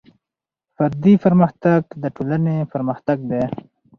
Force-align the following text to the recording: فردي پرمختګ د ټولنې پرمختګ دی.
فردي 0.75 1.13
پرمختګ 1.25 1.81
د 2.01 2.03
ټولنې 2.15 2.57
پرمختګ 2.73 3.17
دی. 3.31 3.43